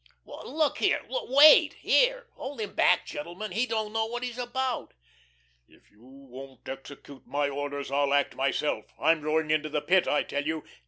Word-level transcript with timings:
"_"Look 0.45 0.79
here 0.79 0.99
wait 1.07 1.73
here. 1.73 2.25
Hold 2.33 2.59
him 2.59 2.73
back, 2.73 3.05
gentlemen. 3.05 3.51
He 3.51 3.67
don't 3.67 3.93
know 3.93 4.07
what 4.07 4.23
he's 4.23 4.39
about." 4.39 4.95
"If 5.67 5.91
you 5.91 6.01
won't 6.01 6.67
execute 6.67 7.27
my 7.27 7.49
orders, 7.49 7.91
I'll 7.91 8.11
act 8.11 8.35
myself. 8.35 8.85
I'm 8.99 9.21
going 9.21 9.51
into 9.51 9.69
the 9.69 9.79
Pit, 9.79 10.07
I 10.07 10.23
tell 10.23 10.43
you." 10.47 10.63